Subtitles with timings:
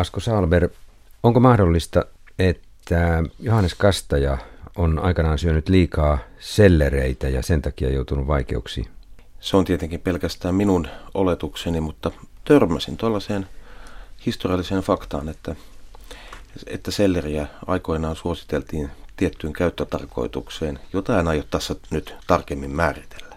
[0.00, 0.68] Asko Salber,
[1.22, 2.04] onko mahdollista,
[2.38, 4.38] että Johannes Kastaja
[4.76, 8.86] on aikanaan syönyt liikaa sellereitä ja sen takia joutunut vaikeuksiin?
[9.40, 12.10] Se on tietenkin pelkästään minun oletukseni, mutta
[12.44, 13.46] törmäsin tuollaiseen
[14.26, 15.56] historialliseen faktaan, että,
[16.66, 23.36] että selleriä aikoinaan suositeltiin tiettyyn käyttötarkoitukseen, jota en aio tässä nyt tarkemmin määritellä.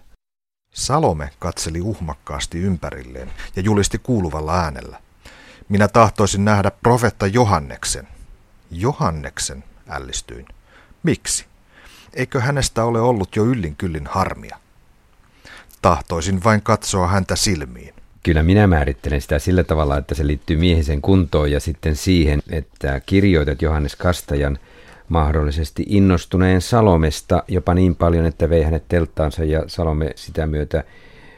[0.74, 5.00] Salome katseli uhmakkaasti ympärilleen ja julisti kuuluvalla äänellä.
[5.70, 8.08] Minä tahtoisin nähdä profetta Johanneksen.
[8.72, 10.46] Johanneksen, ällistyin.
[11.04, 11.46] Miksi?
[12.14, 14.58] Eikö hänestä ole ollut jo yllin kyllin harmia?
[15.82, 17.94] Tahtoisin vain katsoa häntä silmiin.
[18.24, 23.02] Kyllä minä määrittelen sitä sillä tavalla, että se liittyy miehisen kuntoon ja sitten siihen, että
[23.06, 24.60] kirjoitat Johannes Kastajan
[25.10, 30.84] mahdollisesti innostuneen Salomesta jopa niin paljon, että vei hänet telttaansa ja Salome sitä myötä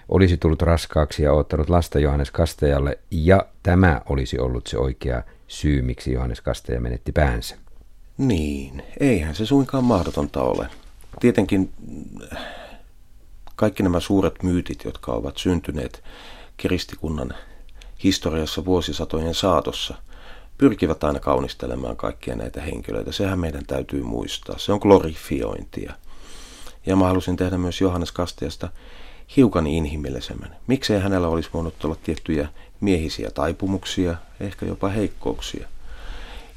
[0.09, 5.81] olisi tullut raskaaksi ja ottanut lasta Johannes Kastajalle ja tämä olisi ollut se oikea syy,
[5.81, 7.55] miksi Johannes Kastaja menetti päänsä.
[8.17, 10.69] Niin, eihän se suinkaan mahdotonta ole.
[11.19, 11.73] Tietenkin
[13.55, 16.03] kaikki nämä suuret myytit, jotka ovat syntyneet
[16.57, 17.33] kiristikunnan
[18.03, 19.95] historiassa vuosisatojen saatossa,
[20.57, 23.11] pyrkivät aina kaunistelemaan kaikkia näitä henkilöitä.
[23.11, 24.57] Sehän meidän täytyy muistaa.
[24.57, 25.93] Se on glorifiointia.
[26.85, 28.69] Ja mä halusin tehdä myös Johannes Kastiasta
[29.35, 30.55] hiukan inhimillisemmän.
[30.67, 32.47] Miksei hänellä olisi voinut olla tiettyjä
[32.81, 35.67] miehisiä taipumuksia, ehkä jopa heikkouksia.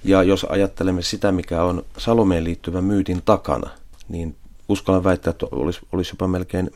[0.05, 3.71] Ja jos ajattelemme sitä, mikä on Salomeen liittyvä myytin takana,
[4.09, 4.37] niin
[4.69, 6.71] uskallan väittää, että olisi, olisi jopa melkein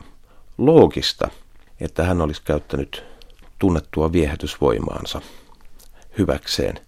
[0.57, 1.29] loogista,
[1.79, 3.03] että hän olisi käyttänyt
[3.59, 5.21] tunnettua viehätysvoimaansa
[6.17, 6.79] hyväkseen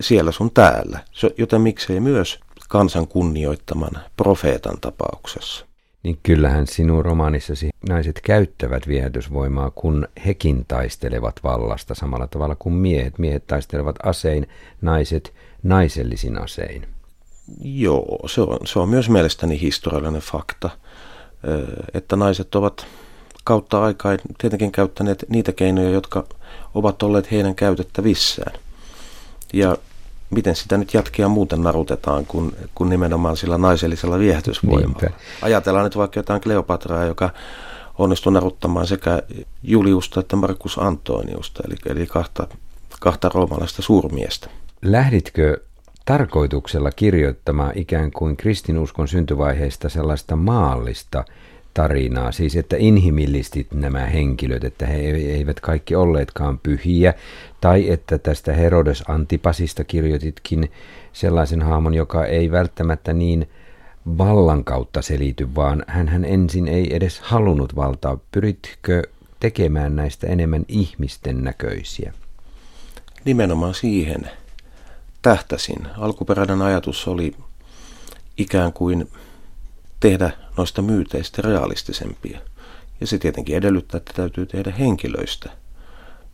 [0.00, 1.00] siellä sun täällä,
[1.38, 5.66] joten miksei myös kansan kunnioittaman profeetan tapauksessa.
[6.02, 13.18] Niin kyllähän sinun romaanissasi naiset käyttävät viehätysvoimaa, kun hekin taistelevat vallasta samalla tavalla kuin miehet.
[13.18, 14.48] Miehet taistelevat asein,
[14.80, 16.86] naiset naisellisin asein.
[17.64, 20.70] Joo, se on, se on myös mielestäni historiallinen fakta,
[21.94, 22.86] että naiset ovat
[23.44, 26.24] kautta aikaa tietenkin käyttäneet niitä keinoja, jotka
[26.74, 28.52] ovat olleet heidän käytettävissään.
[29.52, 29.76] Ja
[30.32, 34.98] miten sitä nyt jatkia muuten narutetaan kuin, kuin nimenomaan sillä naisellisella viehätysvoimalla.
[35.00, 35.18] Niinpä.
[35.42, 37.30] Ajatellaan nyt vaikka jotain Kleopatraa, joka
[37.98, 39.22] onnistui naruttamaan sekä
[39.62, 42.46] Juliusta että Markus Antoniusta, eli, eli kahta,
[43.00, 44.50] kahta roomalaista suurmiestä.
[44.82, 45.60] Lähditkö
[46.04, 51.24] tarkoituksella kirjoittamaan ikään kuin kristinuskon syntyvaiheesta sellaista maallista
[51.74, 57.14] tarinaa, siis että inhimillistit nämä henkilöt, että he eivät kaikki olleetkaan pyhiä,
[57.60, 60.70] tai että tästä Herodes Antipasista kirjoititkin
[61.12, 63.48] sellaisen haamon, joka ei välttämättä niin
[64.18, 68.18] vallan kautta selity, vaan hän ensin ei edes halunnut valtaa.
[68.32, 69.02] Pyritkö
[69.40, 72.12] tekemään näistä enemmän ihmisten näköisiä?
[73.24, 74.30] Nimenomaan siihen
[75.22, 75.86] tähtäsin.
[75.98, 77.36] Alkuperäinen ajatus oli
[78.36, 79.08] ikään kuin
[80.00, 82.40] tehdä noista myyteistä realistisempia.
[83.00, 85.50] Ja se tietenkin edellyttää, että täytyy tehdä henkilöistä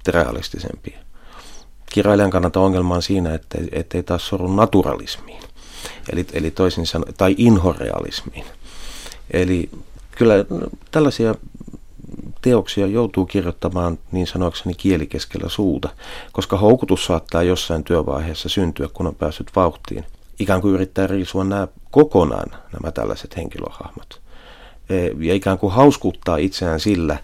[0.09, 0.99] realistisempia.
[1.93, 3.35] Kirjailijan kannalta ongelma on siinä,
[3.73, 5.43] että ei taas soru naturalismiin,
[6.13, 8.45] eli, eli toisin sanoen, tai inhorealismiin.
[9.31, 9.71] Eli
[10.11, 10.35] kyllä
[10.91, 11.35] tällaisia
[12.43, 15.89] teoksia joutuu kirjoittamaan niin sanoakseni kieli keskellä suuta,
[16.33, 20.05] koska houkutus saattaa jossain työvaiheessa syntyä, kun on päässyt vauhtiin.
[20.39, 24.21] Ikään kuin yrittää riisua nämä kokonaan nämä tällaiset henkilöhahmot.
[24.91, 27.19] E, ja ikään kuin hauskuttaa itseään sillä,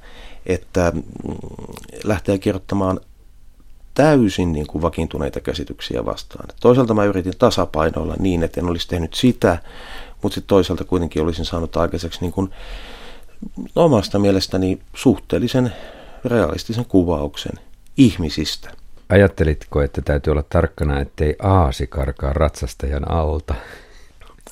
[0.46, 1.02] että mm,
[2.04, 3.00] lähtee kirjoittamaan
[3.94, 6.48] täysin niin kuin vakiintuneita käsityksiä vastaan.
[6.60, 9.58] Toisaalta mä yritin tasapainoilla niin, että en olisi tehnyt sitä,
[10.22, 12.50] mutta sitten toisaalta kuitenkin olisin saanut aikaiseksi niin kuin
[13.76, 15.72] omasta mielestäni suhteellisen
[16.24, 17.52] realistisen kuvauksen
[17.96, 18.70] ihmisistä.
[19.08, 23.54] Ajattelitko, että täytyy olla tarkkana, ettei aasi karkaa ratsastajan alta?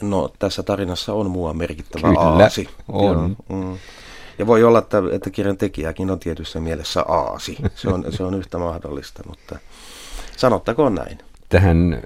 [0.01, 2.69] No tässä tarinassa on mua merkittävä Kyllä, aasi.
[2.89, 3.37] on.
[3.49, 3.79] Ja, mm.
[4.39, 7.57] ja voi olla, että, että kirjan tekijäkin on tietyssä mielessä aasi.
[7.75, 9.59] Se on, se on yhtä mahdollista, mutta
[10.37, 11.19] sanottakoon näin.
[11.49, 12.03] Tähän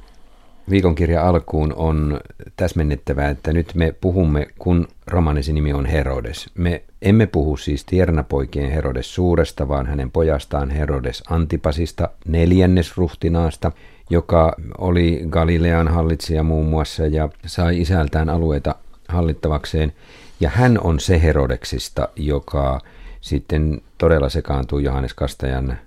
[0.71, 2.21] viikonkirja alkuun on
[2.57, 6.51] täsmennettävä, että nyt me puhumme, kun romanisi nimi on Herodes.
[6.55, 13.73] Me emme puhu siis tiernapoikien Herodes Suuresta, vaan hänen pojastaan Herodes Antipasista, neljännesruhtinaasta,
[14.11, 18.75] joka oli Galilean hallitsija muun muassa ja sai isältään alueita
[19.09, 19.93] hallittavakseen.
[20.41, 22.81] Ja hän on se Herodeksista, joka
[23.21, 25.79] sitten todella sekaantuu Johannes Kastajan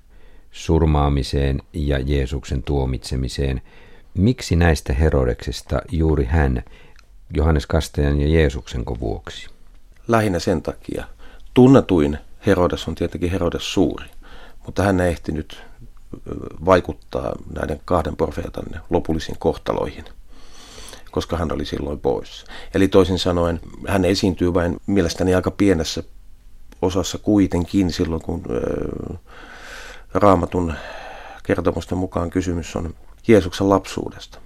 [0.52, 3.62] surmaamiseen ja Jeesuksen tuomitsemiseen–
[4.19, 6.63] Miksi näistä Herodeksista juuri hän,
[7.33, 9.50] Johannes Kastajan ja Jeesuksenko vuoksi?
[10.07, 11.06] Lähinnä sen takia.
[11.54, 14.06] Tunnetuin Herodes on tietenkin Herodes Suuri,
[14.66, 15.63] mutta hän ei ehtinyt
[16.66, 20.06] vaikuttaa näiden kahden profeetan lopullisiin kohtaloihin,
[21.12, 22.45] koska hän oli silloin pois.
[22.74, 26.04] Eli toisin sanoen, hän esiintyy vain mielestäni aika pienessä
[26.81, 28.44] osassa kuitenkin silloin, kun
[30.13, 30.74] raamatun
[31.44, 32.94] kertomusten mukaan kysymys on
[33.27, 34.39] Jeesuksen lapsuudesta.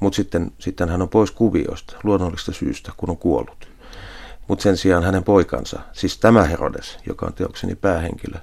[0.00, 3.68] Mutta sitten, sitten hän on pois kuviosta luonnollista syystä, kun on kuollut.
[4.48, 8.38] Mutta sen sijaan hänen poikansa, siis tämä Herodes, joka on teokseni päähenkilö,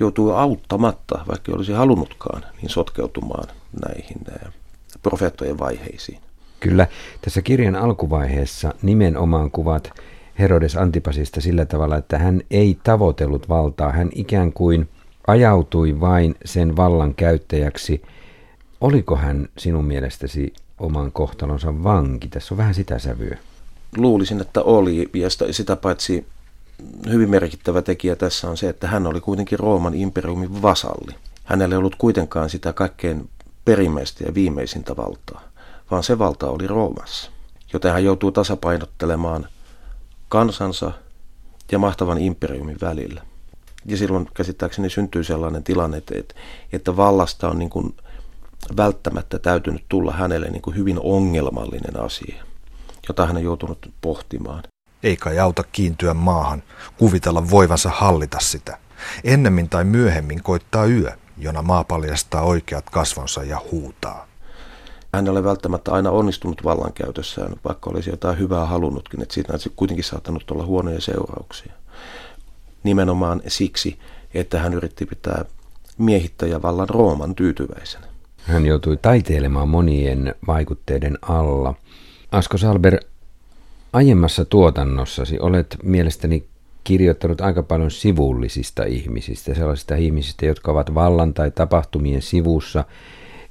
[0.00, 3.48] joutuu auttamatta, vaikka olisi halunnutkaan, niin sotkeutumaan
[3.86, 4.18] näihin
[5.02, 6.20] profeettojen vaiheisiin.
[6.60, 6.86] Kyllä,
[7.20, 9.90] tässä kirjan alkuvaiheessa nimenomaan kuvat
[10.38, 14.88] Herodes Antipasista sillä tavalla, että hän ei tavoitellut valtaa, hän ikään kuin
[15.26, 18.02] ajautui vain sen vallan käyttäjäksi.
[18.80, 22.28] Oliko hän sinun mielestäsi oman kohtalonsa vanki?
[22.28, 23.38] Tässä on vähän sitä sävyä.
[23.96, 26.26] Luulisin, että oli, ja sitä paitsi
[27.08, 31.14] hyvin merkittävä tekijä tässä on se, että hän oli kuitenkin Rooman imperiumin vasalli.
[31.44, 33.28] Hänellä ei ollut kuitenkaan sitä kaikkein
[33.64, 35.42] perimmäistä ja viimeisintä valtaa,
[35.90, 37.30] vaan se valta oli Roomassa.
[37.72, 39.46] Joten hän joutuu tasapainottelemaan
[40.28, 40.92] kansansa
[41.72, 43.22] ja mahtavan imperiumin välillä.
[43.84, 46.14] Ja silloin käsittääkseni syntyy sellainen tilanne, että,
[46.72, 47.94] että vallasta on niin kuin
[48.76, 52.44] välttämättä täytynyt tulla hänelle niin kuin hyvin ongelmallinen asia,
[53.08, 54.62] jota hän on joutunut pohtimaan.
[55.02, 56.62] Eikä auta kiintyä maahan,
[56.98, 58.78] kuvitella voivansa hallita sitä.
[59.24, 64.26] Ennemmin tai myöhemmin koittaa yö, jona maa paljastaa oikeat kasvonsa ja huutaa.
[65.14, 69.58] Hän ei ole välttämättä aina onnistunut vallankäytössään, vaikka olisi jotain hyvää halunnutkin, että siitä on
[69.76, 71.72] kuitenkin saattanut olla huonoja seurauksia.
[72.82, 73.98] Nimenomaan siksi,
[74.34, 75.44] että hän yritti pitää
[75.98, 78.06] miehittäjävallan Rooman tyytyväisenä.
[78.48, 81.74] Hän joutui taiteilemaan monien vaikutteiden alla.
[82.32, 83.00] Asko Salber,
[83.92, 86.44] aiemmassa tuotannossasi olet mielestäni
[86.84, 92.84] kirjoittanut aika paljon sivullisista ihmisistä, sellaisista ihmisistä, jotka ovat vallan tai tapahtumien sivussa,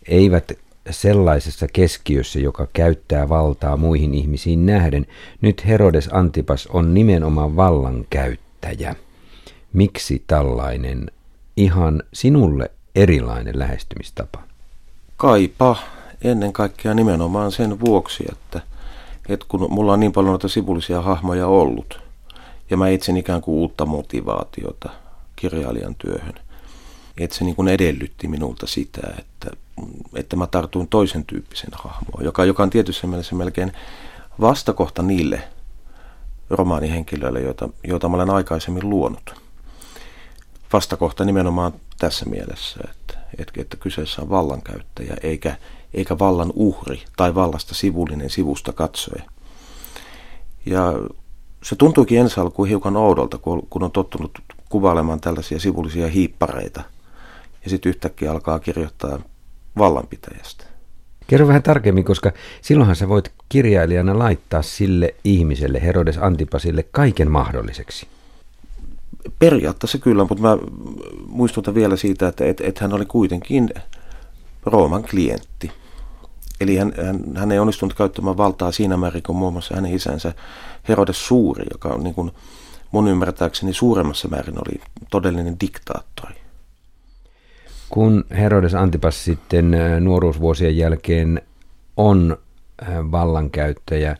[0.07, 0.51] eivät
[0.89, 5.05] sellaisessa keskiössä, joka käyttää valtaa muihin ihmisiin nähden.
[5.41, 8.95] Nyt Herodes Antipas on nimenomaan vallankäyttäjä.
[9.73, 11.11] Miksi tällainen
[11.57, 14.56] ihan sinulle erilainen lähestymistapa?
[15.17, 15.75] Kaipa
[16.21, 18.61] ennen kaikkea nimenomaan sen vuoksi, että,
[19.29, 21.99] että kun mulla on niin paljon noita sivullisia hahmoja ollut,
[22.69, 24.89] ja mä etsin ikään kuin uutta motivaatiota
[25.35, 26.33] kirjailijan työhön,
[27.17, 29.51] että se niin kuin edellytti minulta sitä, että,
[30.15, 33.71] että mä tartuin toisen tyyppisen hahmoon, joka, joka on tietyssä mielessä melkein
[34.41, 35.41] vastakohta niille
[36.49, 39.41] romaanihenkilöille, joita, joita mä olen aikaisemmin luonut.
[40.73, 45.55] Vastakohta nimenomaan tässä mielessä, että, että, että kyseessä on vallankäyttäjä eikä,
[45.93, 49.23] eikä vallan uhri tai vallasta sivullinen sivusta katsoja.
[50.65, 50.93] Ja
[51.63, 53.37] se tuntuukin ensi alkuun hiukan oudolta,
[53.69, 54.39] kun on tottunut
[54.69, 56.83] kuvailemaan tällaisia sivullisia hiippareita–
[57.67, 59.19] ja sitten yhtäkkiä alkaa kirjoittaa
[59.77, 60.63] vallanpitäjästä.
[61.27, 68.07] Kerro vähän tarkemmin, koska silloinhan sä voit kirjailijana laittaa sille ihmiselle, Herodes Antipasille, kaiken mahdolliseksi.
[69.39, 70.57] Periaatteessa kyllä, mutta mä
[71.27, 73.69] muistutan vielä siitä, että et, et hän oli kuitenkin
[74.65, 75.71] Rooman klientti.
[76.61, 80.33] Eli hän, hän, hän ei onnistunut käyttämään valtaa siinä määrin kuin muun muassa hänen isänsä
[80.87, 82.31] Herodes Suuri, joka on niin kuin
[82.91, 84.81] mun ymmärtääkseni suuremmassa määrin oli
[85.11, 86.35] todellinen diktaattori.
[87.89, 91.41] Kun Herodes Antipas sitten nuoruusvuosien jälkeen
[91.97, 92.37] on
[93.11, 94.17] vallankäyttäjä,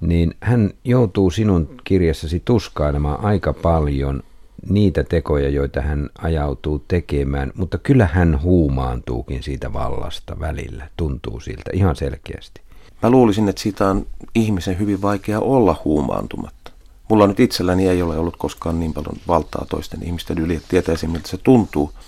[0.00, 4.22] niin hän joutuu sinun kirjassasi tuskailemaan aika paljon
[4.68, 11.70] niitä tekoja, joita hän ajautuu tekemään, mutta kyllä hän huumaantuukin siitä vallasta välillä, tuntuu siltä
[11.72, 12.60] ihan selkeästi.
[13.02, 16.70] Mä luulisin, että siitä on ihmisen hyvin vaikea olla huumaantumatta.
[17.08, 21.10] Mulla nyt itselläni ei ole ollut koskaan niin paljon valtaa toisten ihmisten yli, että tietäisin
[21.10, 21.92] miltä se tuntuu–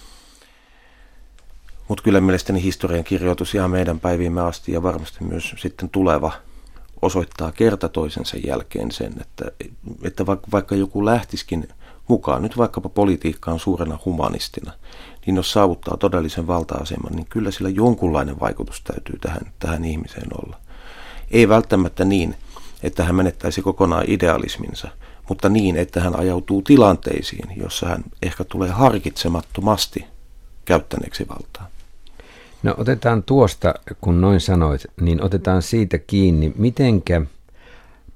[1.92, 6.32] mutta kyllä mielestäni historian kirjoitus ihan meidän päiviimme asti ja varmasti myös sitten tuleva
[7.02, 9.44] osoittaa kerta toisensa jälkeen sen, että,
[10.02, 11.68] että vaikka, vaikka joku lähtiskin
[12.08, 14.72] mukaan nyt vaikkapa politiikkaan suurena humanistina,
[15.26, 20.56] niin jos saavuttaa todellisen valta-aseman, niin kyllä sillä jonkunlainen vaikutus täytyy tähän, tähän ihmiseen olla.
[21.30, 22.34] Ei välttämättä niin,
[22.82, 24.88] että hän menettäisi kokonaan idealisminsa,
[25.28, 30.04] mutta niin, että hän ajautuu tilanteisiin, jossa hän ehkä tulee harkitsemattomasti
[30.64, 31.68] käyttäneeksi valtaa.
[32.62, 37.22] No otetaan tuosta, kun noin sanoit, niin otetaan siitä kiinni, mitenkä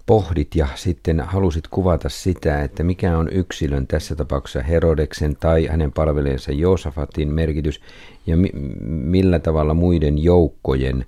[0.07, 5.93] pohdit ja sitten halusit kuvata sitä, että mikä on yksilön, tässä tapauksessa Herodeksen tai hänen
[5.93, 7.81] palvelijansa Joosafatin merkitys
[8.27, 8.53] ja mi-
[8.85, 11.07] millä tavalla muiden joukkojen,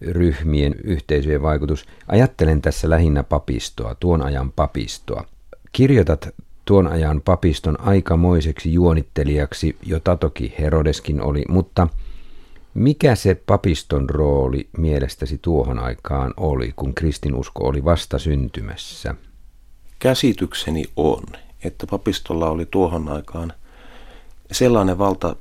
[0.00, 1.86] ryhmien, yhteisöjen vaikutus.
[2.08, 5.24] Ajattelen tässä lähinnä papistoa, tuon ajan papistoa.
[5.72, 6.28] Kirjoitat
[6.64, 11.88] tuon ajan papiston aikamoiseksi juonittelijaksi, jota toki Herodeskin oli, mutta
[12.78, 19.14] mikä se papiston rooli mielestäsi tuohon aikaan oli, kun kristinusko oli vasta syntymässä?
[19.98, 21.22] Käsitykseni on,
[21.64, 23.52] että papistolla oli tuohon aikaan
[24.52, 25.36] sellainen valta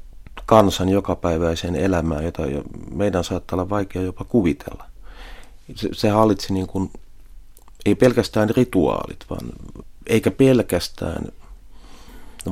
[0.46, 2.44] kansan jokapäiväiseen elämään, jota
[2.91, 4.86] meidän saattaa olla vaikea jopa kuvitella.
[5.94, 6.91] Se, hallitsi niin kuin,
[7.86, 9.50] ei pelkästään rituaalit, vaan
[10.08, 11.25] eikä pelkästään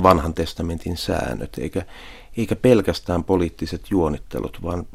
[0.02, 1.82] vanhan testamentin säännöt, eikä,
[2.36, 4.86] eikä pelkästään poliittiset juonittelut, vaan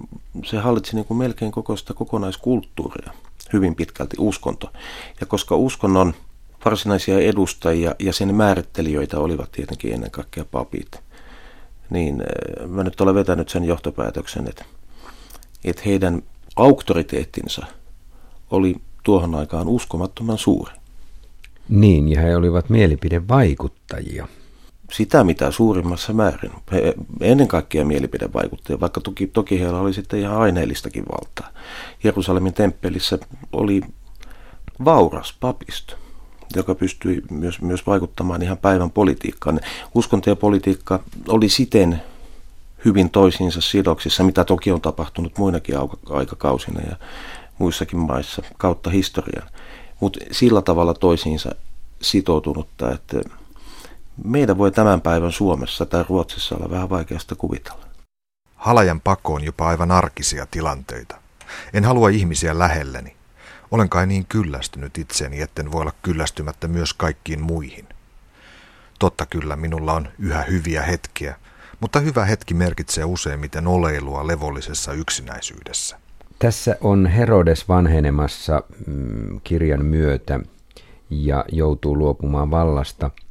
[0.46, 3.14] se hallitsi niin kuin melkein koko sitä kokonaiskulttuuria,
[3.54, 4.72] hyvin pitkälti uskonto.
[5.20, 6.14] Ja koska uskonnon
[6.66, 11.00] varsinaisia edustajia ja sen määrittelijöitä olivat tietenkin ennen kaikkea papit,
[11.90, 14.66] niin eh, mä nyt olen vetänyt sen johtopäätöksen, että,
[15.64, 16.24] että heidän
[16.56, 17.66] auktoriteettinsa
[18.52, 20.74] oli tuohon aikaan uskomattoman suuri.
[21.70, 24.28] Niin, ja he olivat mielipidevaikuttajia.
[24.92, 26.52] Sitä mitä suurimmassa määrin.
[26.72, 31.50] He, ennen kaikkea mielipidevaikuttajia, vaikka toki, toki heillä oli sitten ihan aineellistakin valtaa.
[32.04, 33.20] Jerusalemin temppelissä
[33.52, 33.82] oli
[34.86, 35.96] vauras papisto
[36.56, 39.60] joka pystyi myös, myös vaikuttamaan ihan päivän politiikkaan.
[39.96, 42.02] Uskonto ja politiikka oli siten
[42.86, 45.76] hyvin toisiinsa sidoksissa, mitä toki on tapahtunut muinakin
[46.10, 46.96] aikakausina ja
[47.58, 49.50] muissakin maissa kautta historian.
[50.00, 51.56] Mutta sillä tavalla toisiinsa
[52.02, 53.22] sitoutunutta, että
[54.24, 57.86] meidän voi tämän päivän Suomessa tai Ruotsissa olla vähän vaikeasta kuvitella.
[58.56, 61.16] Halajan pakoon jopa aivan arkisia tilanteita.
[61.74, 63.16] En halua ihmisiä lähelleni.
[63.72, 67.88] Olen kai niin kyllästynyt itseeni, etten voi olla kyllästymättä myös kaikkiin muihin.
[69.00, 71.36] Totta kyllä, minulla on yhä hyviä hetkiä,
[71.80, 75.98] mutta hyvä hetki merkitsee useimmiten oleilua levollisessa yksinäisyydessä.
[76.40, 80.40] Tässä on Herodes vanhenemassa mm, kirjan myötä
[81.10, 83.12] ja joutuu luopumaan vallasta–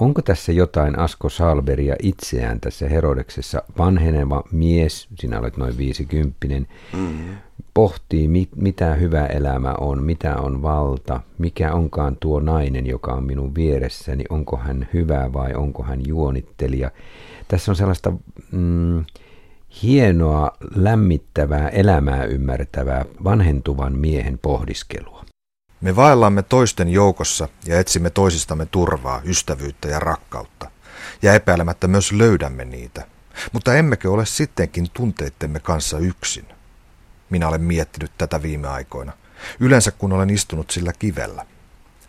[0.00, 7.36] Onko tässä jotain Asko Salberia itseään tässä Herodeksessa vanheneva mies, sinä olet noin viisikymppinen, mm-hmm.
[7.74, 13.24] pohtii mit, mitä hyvä elämä on, mitä on valta, mikä onkaan tuo nainen, joka on
[13.24, 16.90] minun vieressäni, onko hän hyvä vai onko hän juonittelija.
[17.48, 18.12] Tässä on sellaista
[18.52, 19.04] mm,
[19.82, 25.29] hienoa, lämmittävää, elämää ymmärtävää, vanhentuvan miehen pohdiskelua.
[25.80, 30.70] Me vaellamme toisten joukossa ja etsimme toisistamme turvaa, ystävyyttä ja rakkautta.
[31.22, 33.06] Ja epäilemättä myös löydämme niitä.
[33.52, 36.46] Mutta emmekö ole sittenkin tunteittemme kanssa yksin?
[37.30, 39.12] Minä olen miettinyt tätä viime aikoina.
[39.60, 41.46] Yleensä kun olen istunut sillä kivellä.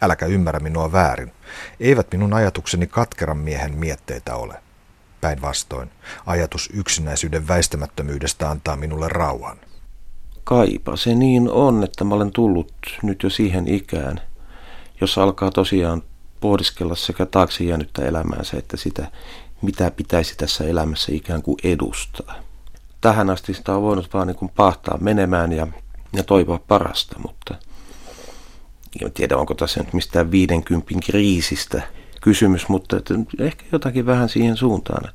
[0.01, 1.31] Äläkä ymmärrä minua väärin.
[1.79, 4.63] Eivät minun ajatukseni katkeran miehen mietteitä ole.
[5.21, 5.91] Päinvastoin,
[6.25, 9.57] ajatus yksinäisyyden väistämättömyydestä antaa minulle rauhan
[10.51, 14.21] kaipa se niin on, että mä olen tullut nyt jo siihen ikään,
[15.01, 16.03] jossa alkaa tosiaan
[16.39, 19.11] pohdiskella sekä taakse jäänyttä elämäänsä että sitä,
[19.61, 22.35] mitä pitäisi tässä elämässä ikään kuin edustaa.
[23.01, 25.67] Tähän asti sitä on voinut vaan niin kuin pahtaa menemään ja,
[26.13, 27.55] ja toivoa parasta, mutta
[29.01, 31.81] en tiedä onko tässä nyt mistään 50 kriisistä
[32.21, 35.09] kysymys, mutta että ehkä jotakin vähän siihen suuntaan.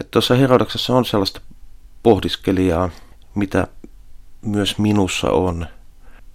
[0.00, 1.40] Että tuossa Herodoksessa on sellaista
[2.02, 2.90] pohdiskelijaa,
[3.34, 3.66] mitä
[4.42, 5.66] myös minussa on.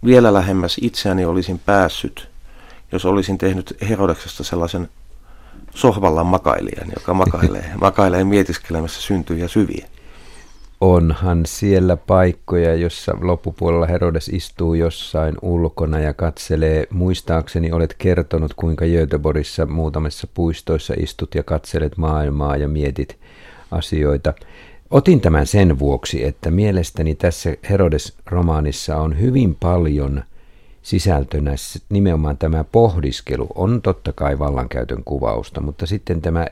[0.05, 2.29] Vielä lähemmäs itseäni olisin päässyt,
[2.91, 4.89] jos olisin tehnyt Herodeksesta sellaisen
[5.75, 9.88] sohvallan makailijan, joka makailee, makailee mietiskelemässä syntyjä syviä.
[10.81, 16.88] Onhan siellä paikkoja, jossa loppupuolella Herodes istuu jossain ulkona ja katselee.
[16.89, 23.17] Muistaakseni olet kertonut, kuinka Göteborissa muutamissa puistoissa istut ja katselet maailmaa ja mietit
[23.71, 24.33] asioita.
[24.95, 30.23] Otin tämän sen vuoksi, että mielestäni tässä Herodes-romaanissa on hyvin paljon
[30.81, 31.51] sisältönä
[31.89, 33.47] nimenomaan tämä pohdiskelu.
[33.55, 36.47] On totta kai vallankäytön kuvausta, mutta sitten tämä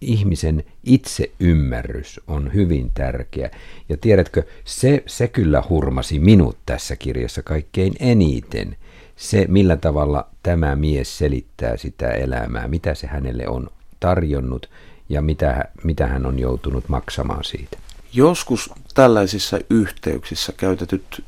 [0.00, 3.50] ihmisen itseymmärrys on hyvin tärkeä.
[3.88, 8.76] Ja tiedätkö, se, se kyllä hurmasi minut tässä kirjassa kaikkein eniten.
[9.16, 14.70] Se, millä tavalla tämä mies selittää sitä elämää, mitä se hänelle on tarjonnut
[15.08, 17.78] ja mitä, mitä hän on joutunut maksamaan siitä.
[18.12, 21.24] Joskus tällaisissa yhteyksissä käytetyt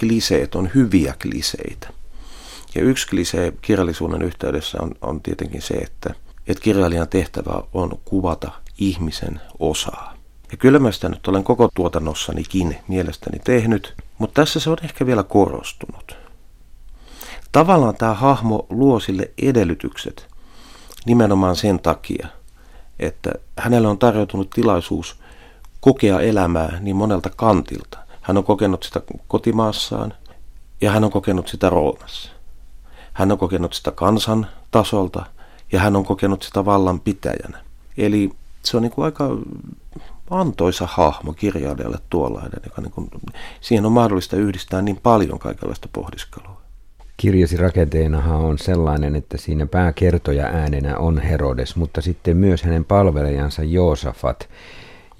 [0.00, 1.88] kliseet on hyviä kliseitä.
[2.74, 6.14] Ja yksi klisee kirjallisuuden yhteydessä on, on tietenkin se, että,
[6.46, 10.16] että kirjailijan tehtävä on kuvata ihmisen osaa.
[10.50, 15.06] Ja kyllä mä sitä nyt olen koko tuotannossanikin mielestäni tehnyt, mutta tässä se on ehkä
[15.06, 16.16] vielä korostunut.
[17.52, 20.26] Tavallaan tämä hahmo luo sille edellytykset
[21.06, 22.28] nimenomaan sen takia,
[22.98, 25.21] että hänelle on tarjoutunut tilaisuus
[25.82, 27.98] kokea elämää niin monelta kantilta.
[28.20, 30.14] Hän on kokenut sitä kotimaassaan
[30.80, 32.30] ja hän on kokenut sitä Roomassa.
[33.12, 35.26] Hän on kokenut sitä kansan tasolta
[35.72, 37.58] ja hän on kokenut sitä vallan pitäjänä.
[37.96, 38.30] Eli
[38.62, 39.28] se on niin kuin aika
[40.30, 43.10] antoisa hahmo kirjailijalle tuollainen, joka niin kuin,
[43.60, 46.62] siihen on mahdollista yhdistää niin paljon kaikenlaista pohdiskelua.
[47.16, 53.62] Kirjasi rakenteenahan on sellainen, että siinä pääkertoja äänenä on Herodes, mutta sitten myös hänen palvelijansa
[53.62, 54.48] Joosafat,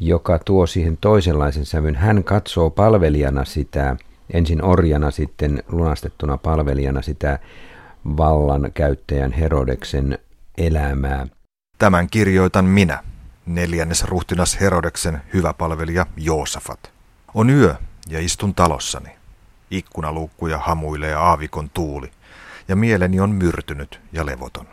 [0.06, 1.96] joka tuo siihen toisenlaisen sävyn.
[1.96, 3.96] Hän katsoo palvelijana sitä,
[4.32, 7.38] ensin orjana, sitten lunastettuna palvelijana sitä
[8.16, 10.18] vallan käyttäjän Herodeksen
[10.58, 11.26] elämää.
[11.78, 13.04] Tämän kirjoitan minä,
[13.46, 16.92] neljännes ruhtinas Herodeksen hyvä palvelija Joosafat.
[17.34, 17.74] On yö
[18.08, 19.10] ja istun talossani.
[19.70, 22.10] Ikkunaluukkuja hamuilee aavikon tuuli,
[22.68, 24.66] ja mieleni on myrtynyt ja levoton.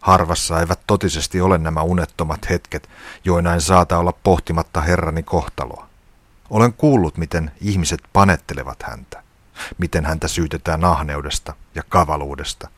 [0.00, 2.88] Harvassa eivät totisesti ole nämä unettomat hetket,
[3.24, 5.86] joinain saata olla pohtimatta Herrani kohtaloa.
[6.50, 9.22] Olen kuullut, miten ihmiset panettelevat häntä,
[9.78, 12.68] miten häntä syytetään ahneudesta ja kavaluudesta,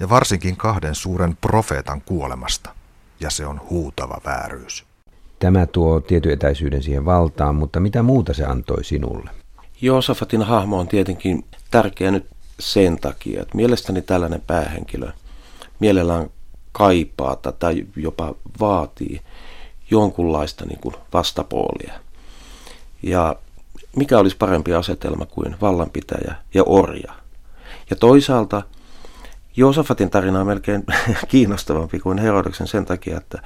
[0.00, 2.70] ja varsinkin kahden suuren profeetan kuolemasta,
[3.20, 4.84] ja se on huutava vääryys.
[5.38, 9.30] Tämä tuo tietyn etäisyyden siihen valtaan, mutta mitä muuta se antoi sinulle?
[9.80, 12.26] Joosafatin hahmo on tietenkin tärkeä nyt
[12.60, 15.12] sen takia, että mielestäni tällainen päähenkilö
[15.80, 16.30] mielellään
[16.72, 19.20] kaipaa tai jopa vaatii
[19.90, 21.92] jonkunlaista niin kuin vastapuolia.
[23.02, 23.36] Ja
[23.96, 27.12] mikä olisi parempi asetelma kuin vallanpitäjä ja orja.
[27.90, 28.62] Ja toisaalta
[29.56, 30.84] Joosafatin tarina on melkein
[31.28, 33.42] kiinnostavampi kuin Herodeksen sen takia, että,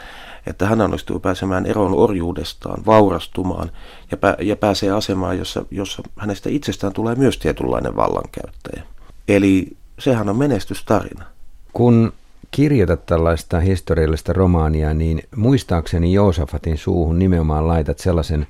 [0.47, 3.71] että hän onnistuu pääsemään eroon orjuudestaan, vaurastumaan
[4.11, 8.83] ja, pä, ja pääsee asemaan, jossa, jossa hänestä itsestään tulee myös tietynlainen vallankäyttäjä.
[9.29, 11.25] Eli sehän on menestystarina.
[11.73, 12.13] Kun
[12.57, 18.47] kirjoitat tällaista historiallista romaania, niin muistaakseni Joosafatin suuhun nimenomaan laitat sellaisen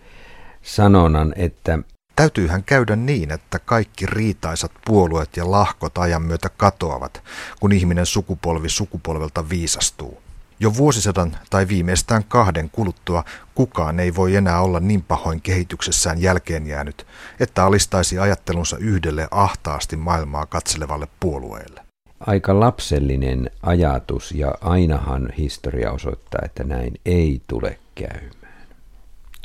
[0.62, 1.78] sanonnan, että
[2.16, 7.22] Täytyyhän käydä niin, että kaikki riitaisat puolueet ja lahkot ajan myötä katoavat,
[7.60, 10.22] kun ihminen sukupolvi sukupolvelta viisastuu.
[10.60, 16.66] Jo vuosisadan tai viimeistään kahden kuluttua kukaan ei voi enää olla niin pahoin kehityksessään jälkeen
[16.66, 17.06] jäänyt,
[17.40, 21.85] että alistaisi ajattelunsa yhdelle ahtaasti maailmaa katselevalle puolueelle.
[22.20, 28.66] Aika lapsellinen ajatus ja ainahan historia osoittaa, että näin ei tule käymään.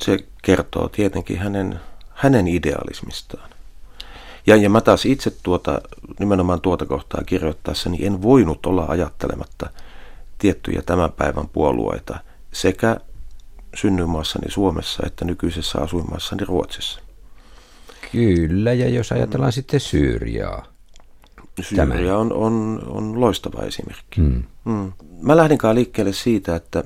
[0.02, 1.80] Se kertoo tietenkin hänen,
[2.10, 3.50] hänen idealismistaan.
[4.48, 5.82] Ja, ja mä taas itse tuota,
[6.20, 9.70] nimenomaan tuota kohtaa kirjoittaessani en voinut olla ajattelematta–
[10.42, 12.20] tiettyjä tämän päivän puolueita
[12.54, 12.98] sekä
[13.76, 17.00] synnymaassani Suomessa että nykyisessä asuinmaassani Ruotsissa.
[18.12, 19.54] Kyllä, ja jos ajatellaan mm.
[19.54, 20.71] sitten Syyriaa.
[21.64, 24.22] Syyria on, on, on loistava esimerkki.
[24.22, 24.44] Mm.
[24.66, 24.92] Mm.
[25.22, 26.84] Mä lähdenkaan liikkeelle siitä, että,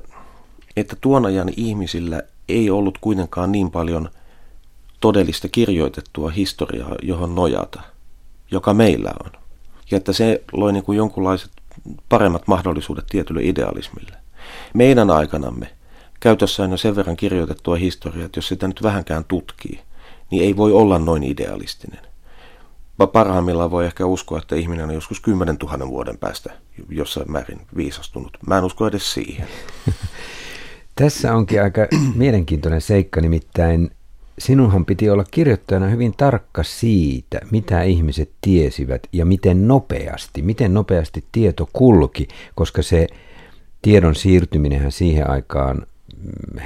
[0.76, 4.08] että tuon ajan ihmisillä ei ollut kuitenkaan niin paljon
[5.00, 7.80] todellista kirjoitettua historiaa, johon nojata,
[8.50, 9.30] joka meillä on.
[9.90, 11.50] Ja että se loi niin kuin jonkunlaiset
[12.08, 14.16] paremmat mahdollisuudet tietylle idealismille.
[14.74, 15.68] Meidän aikanamme
[16.20, 19.80] käytössä on jo sen verran kirjoitettua historiaa, että jos sitä nyt vähänkään tutkii,
[20.30, 22.05] niin ei voi olla noin idealistinen.
[23.12, 26.52] Parhaimmillaan voi ehkä uskoa, että ihminen on joskus 10 000 vuoden päästä
[26.88, 28.38] jossain määrin viisastunut.
[28.46, 29.46] Mä en usko edes siihen.
[30.94, 31.80] Tässä onkin aika
[32.14, 33.90] mielenkiintoinen seikka, nimittäin
[34.38, 41.24] sinunhan piti olla kirjoittajana hyvin tarkka siitä, mitä ihmiset tiesivät ja miten nopeasti, miten nopeasti
[41.32, 43.06] tieto kulki, koska se
[43.82, 45.86] tiedon siirtyminenhän siihen aikaan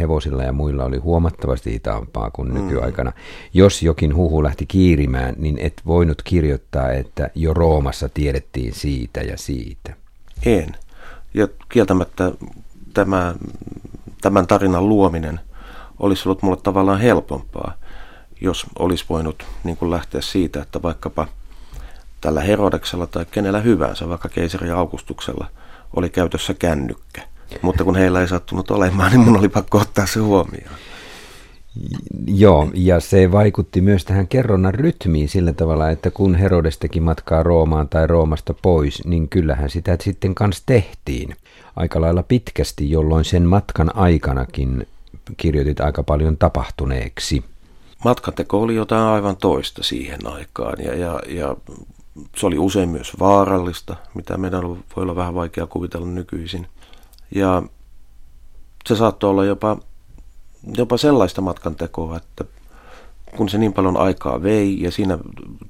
[0.00, 2.55] hevosilla ja muilla oli huomattavasti hitaampaa kuin mm.
[2.55, 3.12] nykyaikana.
[3.55, 9.38] Jos jokin huhu lähti kiirimään, niin et voinut kirjoittaa, että jo Roomassa tiedettiin siitä ja
[9.38, 9.94] siitä.
[10.46, 10.76] En.
[11.35, 12.33] Ja kieltämättä
[12.94, 13.35] tämä,
[14.22, 15.40] tämän tarinan luominen–
[16.00, 17.74] olisi ollut mulle tavallaan helpompaa,
[18.40, 21.26] jos olisi voinut niin kuin lähteä siitä, että vaikkapa
[22.20, 25.46] tällä Herodeksella tai kenellä hyvänsä, vaikka keisari Augustuksella,
[25.96, 27.22] oli käytössä kännykkä.
[27.62, 30.74] Mutta kun heillä ei sattunut olemaan, niin mun oli pakko ottaa se huomioon.
[32.26, 37.42] Joo, ja se vaikutti myös tähän kerronnan rytmiin sillä tavalla, että kun Herodes teki matkaa
[37.42, 41.36] Roomaan tai Roomasta pois, niin kyllähän sitä sitten kanssa tehtiin
[41.76, 44.86] aika lailla pitkästi, jolloin sen matkan aikanakin
[45.36, 47.44] kirjoitit aika paljon tapahtuneeksi.
[48.04, 51.56] Matkanteko oli jotain aivan toista siihen aikaan ja, ja, ja
[52.36, 56.66] se oli usein myös vaarallista, mitä meidän voi olla vähän vaikea kuvitella nykyisin.
[57.34, 57.62] Ja
[58.88, 59.76] se saattoi olla jopa,
[60.76, 62.44] jopa sellaista matkantekoa, että
[63.36, 65.18] kun se niin paljon aikaa vei ja siinä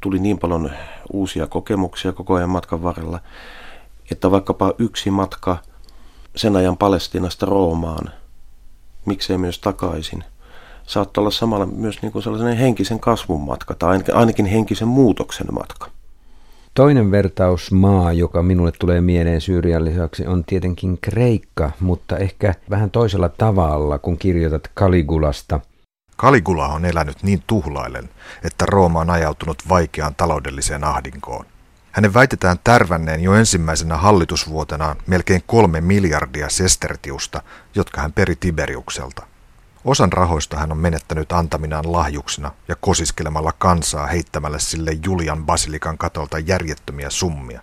[0.00, 0.70] tuli niin paljon
[1.12, 3.20] uusia kokemuksia koko ajan matkan varrella,
[4.10, 5.56] että vaikkapa yksi matka
[6.36, 8.12] sen ajan Palestinasta Roomaan
[9.06, 10.24] miksei myös takaisin.
[10.86, 15.90] Saattaa olla samalla myös niin kuin sellainen henkisen kasvun matka tai ainakin henkisen muutoksen matka.
[16.80, 23.28] Toinen vertausmaa, joka minulle tulee mieleen Syyrian lisäksi, on tietenkin Kreikka, mutta ehkä vähän toisella
[23.28, 25.60] tavalla, kun kirjoitat Kaligulasta.
[26.16, 28.08] Kaligula on elänyt niin tuhlailen,
[28.44, 31.46] että Rooma on ajautunut vaikeaan taloudelliseen ahdinkoon.
[31.92, 37.42] Hänen väitetään tärvänneen jo ensimmäisenä hallitusvuotenaan melkein kolme miljardia sestertiusta,
[37.74, 39.29] jotka hän peri Tiberiukselta.
[39.84, 46.38] Osan rahoista hän on menettänyt antaminaan lahjuksena ja kosiskelemalla kansaa heittämällä sille Julian basilikan katolta
[46.38, 47.60] järjettömiä summia.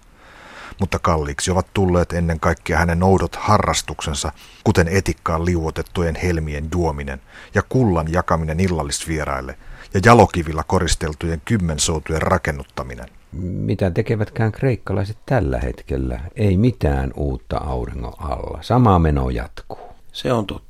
[0.79, 4.31] Mutta kalliiksi ovat tulleet ennen kaikkea hänen oudot harrastuksensa,
[4.63, 7.21] kuten etikkaan liuotettujen helmien juominen
[7.53, 9.57] ja kullan jakaminen illallisvieraille
[9.93, 13.09] ja jalokivillä koristeltujen kymmensoutujen rakennuttaminen.
[13.41, 16.19] Mitä tekevätkään kreikkalaiset tällä hetkellä?
[16.35, 18.59] Ei mitään uutta auringon alla.
[18.61, 19.79] Sama meno jatkuu.
[20.11, 20.66] Se on totta.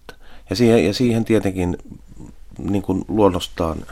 [0.50, 1.78] Ja siihen, ja siihen tietenkin
[2.58, 3.86] niin kuin luonnostaan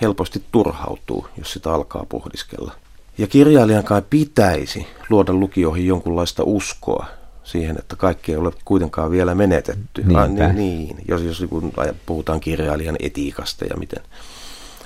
[0.00, 2.72] helposti turhautuu, jos sitä alkaa pohdiskella.
[3.18, 7.06] Ja kirjailijan kai pitäisi luoda lukijoihin jonkunlaista uskoa
[7.44, 10.02] siihen, että kaikki ei ole kuitenkaan vielä menetetty.
[10.02, 10.22] Niinpä.
[10.22, 11.72] Ah, niin, niin, jos, jos kun
[12.06, 14.02] puhutaan kirjailijan etiikasta ja miten,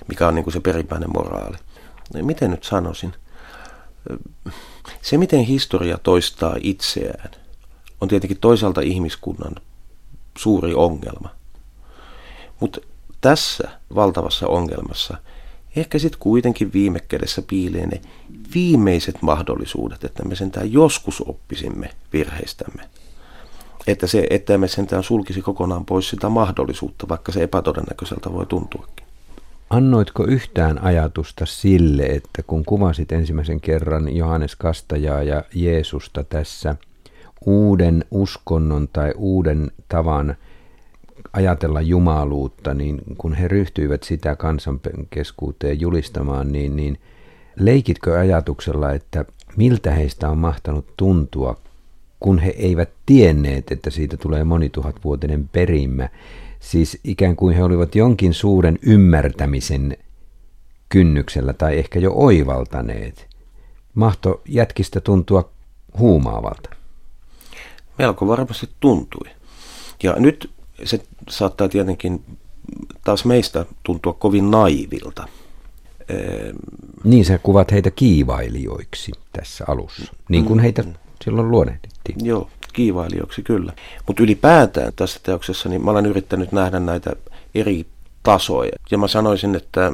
[0.09, 1.57] mikä on niin kuin se perimmäinen moraali.
[2.15, 3.13] Niin miten nyt sanoisin?
[5.03, 7.31] Se, miten historia toistaa itseään,
[8.01, 9.55] on tietenkin toisaalta ihmiskunnan
[10.39, 11.29] suuri ongelma.
[12.61, 12.81] Mutta
[13.21, 15.17] tässä valtavassa ongelmassa
[15.77, 18.01] ehkä sitten kuitenkin viime kädessä piilee ne
[18.55, 22.83] viimeiset mahdollisuudet, että me sentään joskus oppisimme virheistämme.
[23.87, 29.07] Että, se, että me sentään sulkisi kokonaan pois sitä mahdollisuutta, vaikka se epätodennäköiseltä voi tuntuakin.
[29.71, 36.77] Annoitko yhtään ajatusta sille, että kun kuvasit ensimmäisen kerran Johannes Kastajaa ja Jeesusta tässä–
[37.47, 40.37] uuden uskonnon tai uuden tavan
[41.33, 44.81] ajatella jumaluutta, niin kun he ryhtyivät sitä kansan
[45.11, 46.99] keskuuteen julistamaan, niin, niin
[47.57, 49.25] leikitkö ajatuksella, että
[49.57, 51.57] miltä heistä on mahtanut tuntua,
[52.21, 56.09] kun he eivät tienneet, että siitä tulee monituhatvuotinen perimä.
[56.61, 59.97] Siis ikään kuin he olivat jonkin suuren ymmärtämisen
[60.89, 63.29] kynnyksellä tai ehkä jo oivaltaneet.
[63.95, 65.51] Mahto jätkistä tuntua
[65.99, 66.84] huumaavalta
[67.99, 69.31] melko varmasti tuntui.
[70.03, 70.51] Ja nyt
[70.85, 72.25] se saattaa tietenkin
[73.05, 75.29] taas meistä tuntua kovin naivilta.
[76.09, 76.57] Ehm,
[77.05, 80.95] niin, sä kuvat heitä kiivailijoiksi tässä alussa, niin kuin mm, heitä mm.
[81.25, 82.27] silloin luonnehdittiin.
[82.27, 83.73] Joo, kiivailijoiksi kyllä.
[84.07, 87.13] Mutta ylipäätään tässä teoksessa niin mä olen yrittänyt nähdä näitä
[87.55, 87.87] eri
[88.23, 88.73] tasoja.
[88.91, 89.93] Ja mä sanoisin, että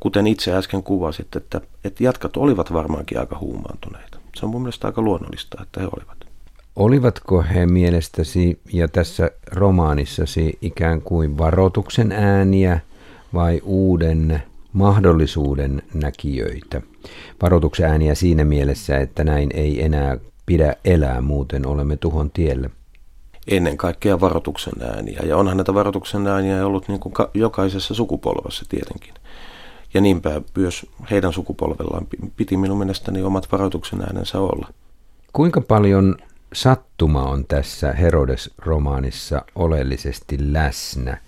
[0.00, 4.18] kuten itse äsken kuvasit, että, että jatkat olivat varmaankin aika huumaantuneita.
[4.36, 6.29] Se on mun mielestä aika luonnollista, että he olivat.
[6.76, 12.80] Olivatko he mielestäsi ja tässä romaanissasi ikään kuin varoituksen ääniä
[13.34, 16.82] vai uuden mahdollisuuden näkijöitä?
[17.42, 22.70] Varoituksen ääniä siinä mielessä, että näin ei enää pidä elää, muuten olemme tuhon tiellä.
[23.48, 25.20] Ennen kaikkea varoituksen ääniä.
[25.26, 29.14] Ja onhan näitä varoituksen ääniä ollut niin kuin jokaisessa sukupolvessa tietenkin.
[29.94, 32.06] Ja niinpä myös heidän sukupolvellaan
[32.36, 34.68] piti minun mielestäni omat varoituksen äänensä olla.
[35.32, 36.16] Kuinka paljon
[36.54, 41.18] sattuma on tässä Herodes-romaanissa oleellisesti läsnä.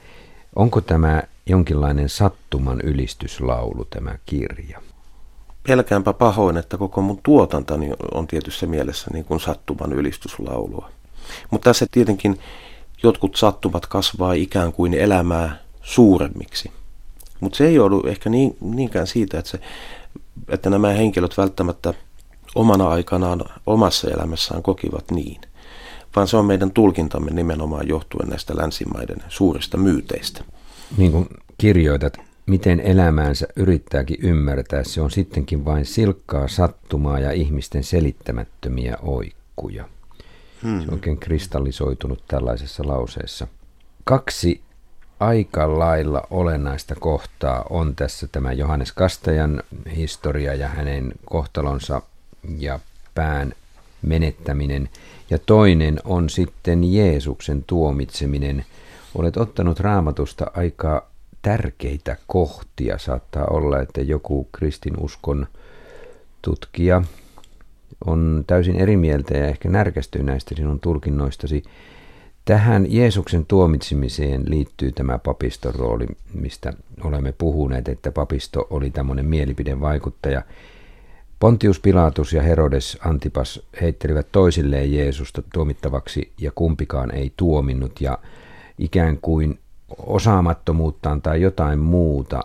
[0.56, 4.80] Onko tämä jonkinlainen sattuman ylistyslaulu tämä kirja?
[5.68, 10.90] Pelkäänpä pahoin, että koko mun tuotantani on tietyssä mielessä niin kuin sattuman ylistyslaulua.
[11.50, 12.38] Mutta tässä tietenkin
[13.02, 16.72] jotkut sattumat kasvaa ikään kuin elämää suuremmiksi.
[17.40, 19.60] Mutta se ei joudu ehkä niin, niinkään siitä, että, se,
[20.48, 21.94] että nämä henkilöt välttämättä
[22.54, 25.40] omana aikanaan omassa elämässään kokivat niin,
[26.16, 30.44] vaan se on meidän tulkintamme nimenomaan johtuen näistä länsimaiden suurista myyteistä.
[30.96, 37.84] Niin kuin kirjoitat, miten elämäänsä yrittääkin ymmärtää, se on sittenkin vain silkkaa sattumaa ja ihmisten
[37.84, 39.84] selittämättömiä oikkuja.
[40.62, 40.80] Hmm.
[40.80, 43.46] Se on oikein kristallisoitunut tällaisessa lauseessa.
[44.04, 44.60] Kaksi
[45.20, 49.62] aika lailla olennaista kohtaa on tässä tämä Johannes Kastajan
[49.96, 52.02] historia ja hänen kohtalonsa
[52.58, 52.80] ja
[53.14, 53.52] pään
[54.02, 54.88] menettäminen.
[55.30, 58.64] Ja toinen on sitten Jeesuksen tuomitseminen.
[59.14, 61.06] Olet ottanut raamatusta aika
[61.42, 62.98] tärkeitä kohtia.
[62.98, 65.46] Saattaa olla, että joku kristinuskon
[66.42, 67.02] tutkija
[68.06, 71.62] on täysin eri mieltä ja ehkä närkästyy näistä sinun tulkinnoistasi.
[72.44, 76.72] Tähän Jeesuksen tuomitsemiseen liittyy tämä papiston rooli, mistä
[77.04, 80.42] olemme puhuneet, että papisto oli tämmöinen mielipidevaikuttaja.
[81.42, 88.18] Pontius Pilatus ja Herodes Antipas heittelivät toisilleen Jeesusta tuomittavaksi ja kumpikaan ei tuominnut ja
[88.78, 89.58] ikään kuin
[89.98, 92.40] osaamattomuuttaan tai jotain muuta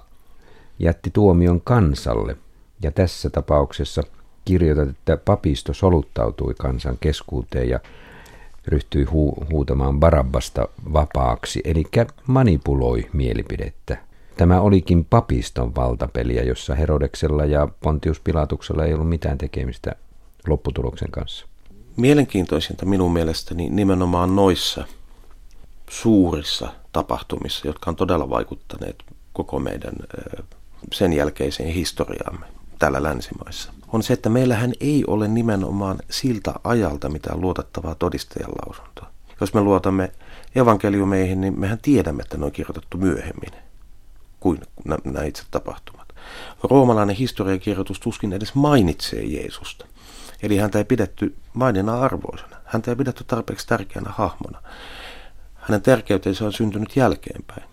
[0.80, 2.38] jätti tuomion kansalle.
[2.82, 4.04] Ja tässä tapauksessa
[4.46, 7.80] kirjoitat, että papisto soluttautui kansan keskuuteen ja
[8.68, 11.84] ryhtyi hu- huutamaan Barabbasta vapaaksi, eli
[12.28, 14.07] manipuloi mielipidettä.
[14.38, 19.92] Tämä olikin papiston valtapeliä, jossa Herodeksella ja Pontius Pilatuksella ei ollut mitään tekemistä
[20.48, 21.46] lopputuloksen kanssa.
[21.98, 24.86] Mielenkiintoisinta minun mielestäni nimenomaan noissa
[25.90, 29.94] suurissa tapahtumissa, jotka on todella vaikuttaneet koko meidän
[30.94, 32.46] sen jälkeiseen historiaamme
[32.80, 39.10] täällä länsimaissa, on se, että meillähän ei ole nimenomaan siltä ajalta mitään luotettavaa todistajan lausuntoa.
[39.42, 40.12] Jos me luotamme
[40.56, 43.67] evankeliumeihin, niin mehän tiedämme, että ne on kirjoitettu myöhemmin
[44.40, 44.60] kuin
[45.04, 46.08] nämä itse tapahtumat.
[46.64, 49.86] Roomalainen historiakirjoitus tuskin edes mainitsee Jeesusta.
[50.44, 52.58] Eli häntä ei pidetty maininnan arvoisena.
[52.66, 54.62] Häntä ei pidetty tarpeeksi tärkeänä hahmona.
[55.56, 57.64] Hänen tärkeytensä on syntynyt jälkeenpäin.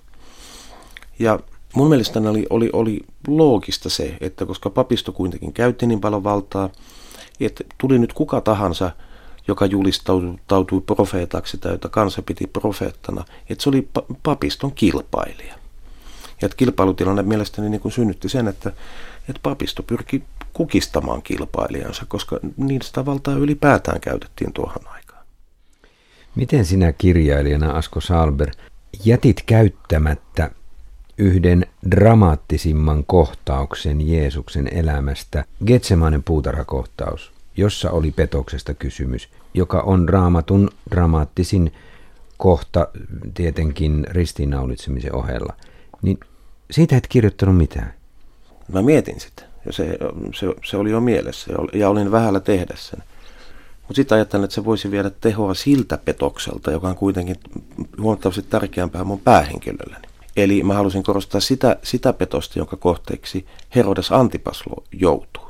[1.18, 1.38] Ja
[1.74, 6.70] mun mielestäni oli, oli, oli loogista se, että koska papisto kuitenkin käytti niin paljon valtaa,
[7.40, 8.90] että tuli nyt kuka tahansa,
[9.48, 13.88] joka julistautui profeetaksi tai jota kansa piti profeettana, että se oli
[14.22, 15.55] papiston kilpailija.
[16.42, 18.73] Ja että kilpailutilanne mielestäni niin kuin synnytti sen, että,
[19.29, 22.40] että papisto pyrki kukistamaan kilpailijansa, koska
[22.83, 25.27] sitä valtaa ylipäätään käytettiin tuohon aikaan.
[26.35, 28.51] Miten sinä kirjailijana, Asko Salber,
[29.05, 30.51] jätit käyttämättä
[31.18, 41.73] yhden dramaattisimman kohtauksen Jeesuksen elämästä, Getsemanen puutarhakohtaus, jossa oli petoksesta kysymys, joka on raamatun dramaattisin
[42.37, 42.88] kohta
[43.35, 45.55] tietenkin ristiinnaulitsemisen ohella.
[46.05, 46.21] Niin
[46.71, 47.95] siitä et kirjoittanut mitään.
[48.73, 49.43] Mä mietin sitä.
[49.67, 49.99] Ja se,
[50.35, 53.03] se, se oli jo mielessä ja olin vähällä tehdä sen.
[53.81, 57.37] Mutta sitten ajattelin, että se voisi viedä tehoa siltä petokselta, joka on kuitenkin
[58.01, 60.09] huomattavasti tärkeämpää mun päähenkilölleni.
[60.37, 65.49] Eli mä halusin korostaa sitä, sitä petosta, jonka kohteeksi Herodes Antipas joutuu.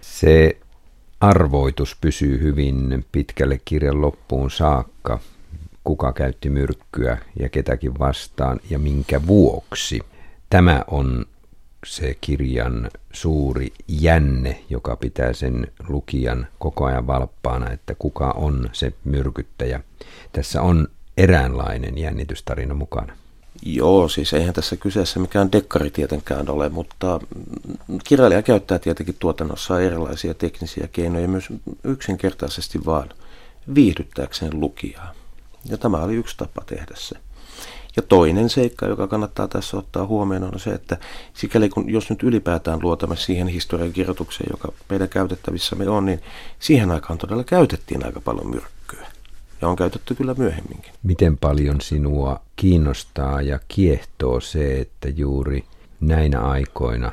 [0.00, 0.56] Se
[1.20, 5.18] arvoitus pysyy hyvin pitkälle kirjan loppuun saakka.
[5.84, 10.00] Kuka käytti myrkkyä ja ketäkin vastaan ja minkä vuoksi.
[10.50, 11.26] Tämä on
[11.86, 18.92] se kirjan suuri jänne, joka pitää sen lukijan koko ajan valppaana, että kuka on se
[19.04, 19.80] myrkyttäjä.
[20.32, 23.16] Tässä on eräänlainen jännitystarina mukana.
[23.62, 27.20] Joo, siis eihän tässä kyseessä mikään dekkari tietenkään ole, mutta
[28.04, 31.48] kirjailija käyttää tietenkin tuotannossa erilaisia teknisiä keinoja myös
[31.84, 33.08] yksinkertaisesti vaan
[33.74, 35.14] viihdyttääkseen lukijaa.
[35.64, 37.16] Ja tämä oli yksi tapa tehdä se.
[37.96, 40.98] Ja toinen seikka, joka kannattaa tässä ottaa huomioon, on se, että
[41.34, 46.20] sikäli kun jos nyt ylipäätään luotamme siihen historian kirjoitukseen, joka meidän käytettävissämme on, niin
[46.58, 49.06] siihen aikaan todella käytettiin aika paljon myrkkyä.
[49.60, 50.92] Ja on käytetty kyllä myöhemminkin.
[51.02, 55.64] Miten paljon sinua kiinnostaa ja kiehtoo se, että juuri
[56.00, 57.12] näinä aikoina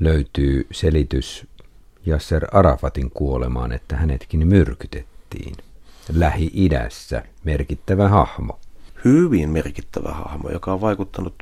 [0.00, 1.46] löytyy selitys
[2.06, 5.56] Yasser Arafatin kuolemaan, että hänetkin myrkytettiin.
[6.12, 8.58] Lähi-idässä merkittävä hahmo
[9.04, 11.34] hyvin merkittävä hahmo, joka on vaikuttanut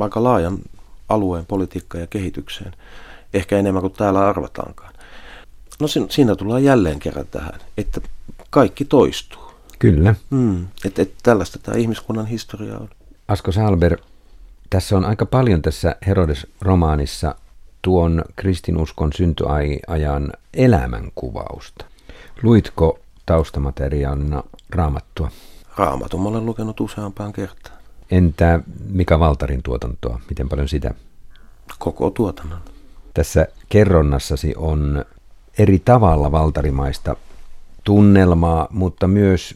[0.00, 0.58] aika laajan
[1.08, 2.72] alueen politiikkaan ja kehitykseen,
[3.34, 4.94] ehkä enemmän kuin täällä arvataankaan.
[5.80, 8.00] No siinä tullaan jälleen kerran tähän, että
[8.50, 9.52] kaikki toistuu.
[9.78, 10.14] Kyllä.
[10.30, 12.88] Mm, että et tällaista tämä ihmiskunnan historia on.
[13.28, 13.98] Asko Salber,
[14.70, 17.34] tässä on aika paljon tässä Herodes-romaanissa
[17.82, 21.84] tuon kristinuskon syntyajan elämänkuvausta.
[22.42, 25.30] Luitko taustamateriaalina raamattua?
[25.76, 27.78] Raamatun olen lukenut useampaan kertaan.
[28.10, 30.20] Entä Mika Valtarin tuotantoa?
[30.28, 30.94] Miten paljon sitä?
[31.78, 32.58] Koko tuotannon.
[33.14, 35.04] Tässä kerronnassasi on
[35.58, 37.16] eri tavalla valtarimaista
[37.84, 39.54] tunnelmaa, mutta myös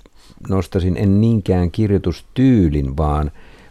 [0.48, 3.30] nostasin en niinkään kirjoitustyylin, vaan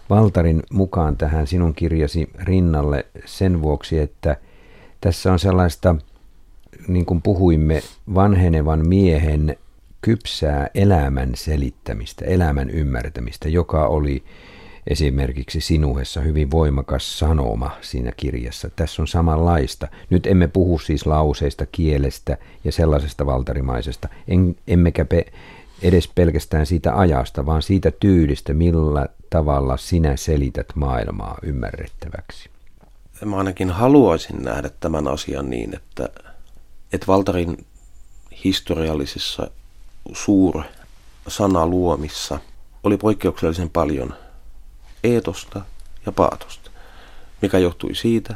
[0.10, 4.38] Valtarin mukaan tähän sinun kirjasi rinnalle sen vuoksi, että
[5.02, 5.96] tässä on sellaista,
[6.88, 7.82] niin kuin puhuimme,
[8.16, 9.58] vanhenevan miehen
[10.04, 14.24] kypsää elämän selittämistä, elämän ymmärtämistä, joka oli
[14.88, 18.70] esimerkiksi Sinuhessa hyvin voimakas sanoma siinä kirjassa.
[18.76, 19.88] Tässä on samanlaista.
[20.10, 25.26] Nyt emme puhu siis lauseista, kielestä ja sellaisesta valtarimaisesta, en, emmekä pe,
[25.82, 32.50] edes pelkästään siitä ajasta, vaan siitä tyylistä, millä tavalla sinä selität maailmaa ymmärrettäväksi.
[33.26, 36.10] Mä ainakin haluaisin nähdä tämän asian niin, että,
[36.94, 37.66] että Valtarin
[38.44, 39.50] historiallisissa
[40.14, 40.62] suur
[41.28, 42.40] sanaluomissa
[42.84, 44.14] oli poikkeuksellisen paljon
[45.04, 45.62] eetosta
[46.06, 46.72] ja paatosta,
[47.42, 48.36] mikä johtui siitä,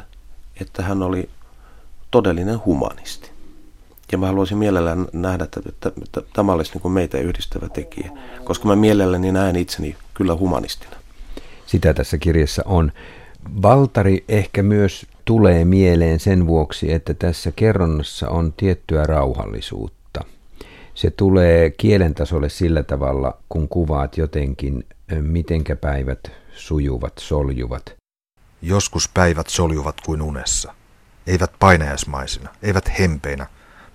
[0.60, 1.28] että hän oli
[2.10, 3.30] todellinen humanisti.
[4.12, 8.10] Ja mä haluaisin mielellään nähdä, että, että, että tämä olisi niin kuin meitä yhdistävä tekijä,
[8.44, 10.96] koska mä mielelläni näen itseni kyllä humanistina.
[11.66, 12.92] Sitä tässä kirjassa on.
[13.62, 19.97] Valtari ehkä myös tulee mieleen sen vuoksi, että tässä kerronnassa on tiettyä rauhallisuutta.
[20.98, 24.86] Se tulee kielen tasolle sillä tavalla, kun kuvaat jotenkin,
[25.20, 27.96] mitenkä päivät sujuvat, soljuvat.
[28.62, 30.74] Joskus päivät soljuvat kuin unessa.
[31.26, 33.46] Eivät painajaismaisina, eivät hempeinä,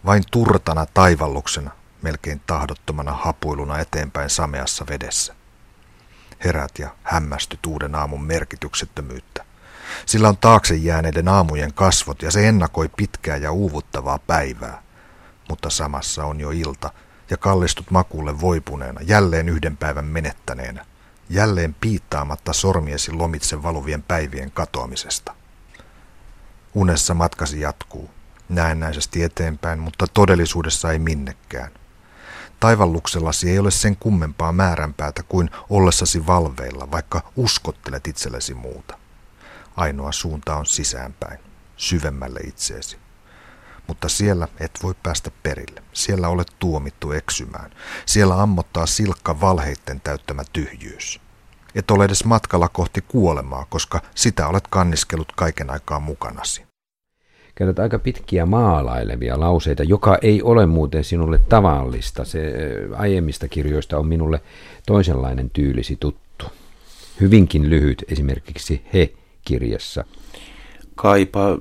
[0.06, 5.36] vain turtana taivalluksena, melkein tahdottomana hapuiluna eteenpäin sameassa vedessä.
[6.44, 9.46] Herät ja hämmästyt uuden aamun merkityksettömyyttä.
[10.06, 14.84] Sillä on taakse jääneiden aamujen kasvot ja se ennakoi pitkää ja uuvuttavaa päivää.
[15.50, 16.92] Mutta samassa on jo ilta
[17.30, 20.86] ja kallistut makuulle voipuneena, jälleen yhden päivän menettäneenä,
[21.30, 25.36] jälleen piittaamatta sormiesi lomitse valuvien päivien katoamisesta.
[26.74, 28.10] Unessa matkasi jatkuu,
[28.50, 31.72] näennäisesti eteenpäin, mutta todellisuudessa ei minnekään.
[32.60, 38.98] Taivalluksellasi ei ole sen kummempaa määränpäätä kuin ollessasi valveilla, vaikka uskottelet itsellesi muuta.
[39.76, 41.40] Ainoa suunta on sisäänpäin,
[41.78, 43.03] syvemmälle itseesi.
[43.88, 45.84] Mutta siellä et voi päästä perille.
[45.94, 47.72] Siellä olet tuomittu eksymään.
[48.06, 51.22] Siellä ammottaa silkka valheitten täyttämä tyhjyys.
[51.76, 56.64] Et ole edes matkalla kohti kuolemaa, koska sitä olet kanniskellut kaiken aikaa mukanasi.
[57.56, 62.26] Käytät aika pitkiä maalailevia lauseita, joka ei ole muuten sinulle tavallista.
[62.26, 62.54] Se
[62.96, 64.42] aiemmista kirjoista on minulle
[64.86, 66.46] toisenlainen tyylisi tuttu.
[67.20, 69.14] Hyvinkin lyhyt, esimerkiksi he
[69.46, 70.04] kirjassa?
[70.96, 71.58] Kaipa,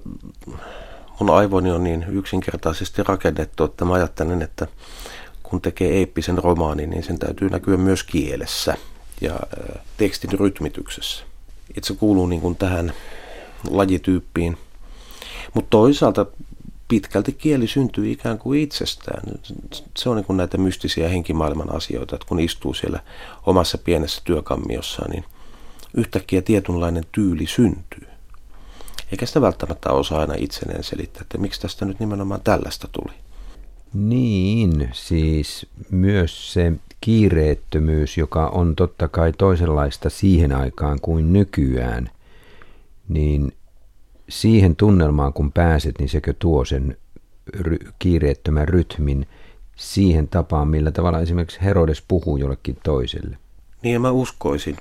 [1.23, 4.67] mun aivoni on niin yksinkertaisesti rakennettu, että mä ajattelen, että
[5.43, 8.75] kun tekee eeppisen romaanin, niin sen täytyy näkyä myös kielessä
[9.21, 9.41] ja
[9.97, 11.25] tekstin rytmityksessä.
[11.77, 12.93] Itse kuuluu niin kuin tähän
[13.71, 14.59] lajityyppiin.
[15.55, 16.27] Mutta toisaalta
[16.89, 19.23] pitkälti kieli syntyy ikään kuin itsestään.
[19.97, 23.01] Se on niin kuin näitä mystisiä henkimaailman asioita, että kun istuu siellä
[23.47, 25.25] omassa pienessä työkammiossaan, niin
[25.95, 28.12] yhtäkkiä tietynlainen tyyli syntyy.
[29.13, 33.13] Eikä sitä välttämättä osaa aina itseneen selittää, että miksi tästä nyt nimenomaan tällaista tuli.
[33.95, 42.11] Niin, siis myös se kiireettömyys, joka on totta kai toisenlaista siihen aikaan kuin nykyään,
[43.09, 43.53] niin
[44.29, 46.97] siihen tunnelmaan kun pääset, niin sekö tuo sen
[47.57, 49.27] ry- kiireettömän rytmin
[49.77, 53.39] siihen tapaan, millä tavalla esimerkiksi Herodes puhuu jollekin toiselle.
[53.83, 54.77] Niin mä uskoisin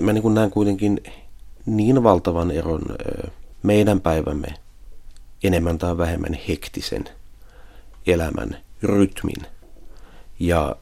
[0.00, 1.00] mä niin kuin näen kuitenkin
[1.66, 2.82] niin valtavan eron
[3.62, 4.48] meidän päivämme
[5.44, 7.04] enemmän tai vähemmän hektisen
[8.06, 9.46] elämän rytmin
[10.38, 10.76] ja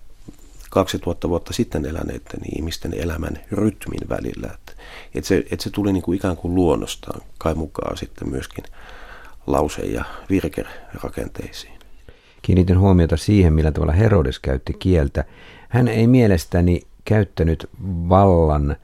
[0.71, 4.51] 2000 vuotta sitten eläneiden ihmisten elämän rytmin välillä.
[4.55, 4.73] Että,
[5.15, 8.65] että, se, että se tuli niin kuin ikään kuin luonnostaan kai mukaan sitten myöskin
[9.47, 11.81] lause- ja virkerakenteisiin.
[12.43, 15.25] Kiinnitin huomiota siihen, millä tavalla Herodes käytti kieltä.
[15.69, 17.71] Hän ei mielestäni käyttänyt
[18.09, 18.77] vallan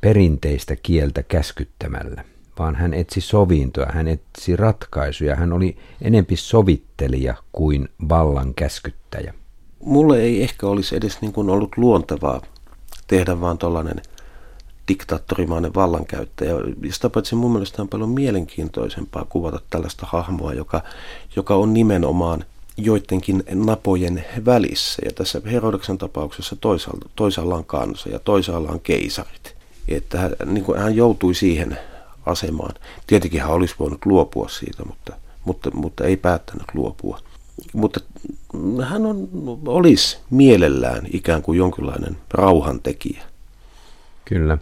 [0.00, 2.24] perinteistä kieltä käskyttämällä,
[2.58, 9.34] vaan hän etsi sovintoa, hän etsi ratkaisuja, hän oli enempi sovittelija kuin vallan käskyttäjä.
[9.80, 12.42] Mulle ei ehkä olisi edes niin kuin ollut luontevaa
[13.06, 14.02] tehdä vaan tuollainen
[14.88, 16.54] diktaattorimainen vallankäyttäjä.
[16.90, 20.82] Sitä paitsi mun mielestä on paljon mielenkiintoisempaa kuvata tällaista hahmoa, joka,
[21.36, 22.44] joka on nimenomaan–
[22.78, 25.02] joidenkin napojen välissä.
[25.04, 29.57] Ja tässä Herodeksen tapauksessa toisaalla, toisaalla on kansa ja toisaalla on keisarit.
[29.88, 31.78] Että hän, niin kuin hän joutui siihen
[32.26, 32.74] asemaan.
[33.06, 35.12] Tietenkin hän olisi voinut luopua siitä, mutta,
[35.44, 37.20] mutta, mutta ei päättänyt luopua.
[37.72, 38.00] Mutta
[38.84, 39.28] hän on,
[39.66, 43.22] olisi mielellään ikään kuin jonkinlainen rauhantekijä.
[44.24, 44.58] Kyllä.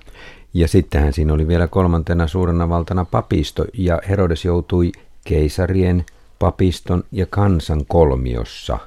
[0.55, 4.93] Ja sittenhän siinä oli vielä kolmantena suurena valtana papisto, ja Herodes joutui
[5.25, 6.05] keisarien
[6.39, 8.79] papiston ja kansan kolmiossa,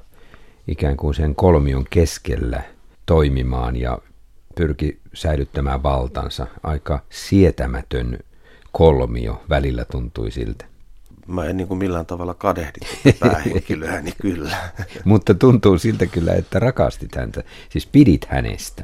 [0.67, 2.63] ikään kuin sen kolmion keskellä
[3.05, 3.97] toimimaan ja
[4.59, 6.47] pyrki säilyttämään valtansa.
[6.63, 8.19] Aika sietämätön
[8.71, 10.65] kolmio välillä tuntui siltä.
[11.27, 14.57] Mä en niin kuin millään tavalla kadehdi tätä päähenkilöä, niin kyllä.
[15.05, 18.83] Mutta tuntuu siltä kyllä, että rakastit häntä, siis pidit hänestä.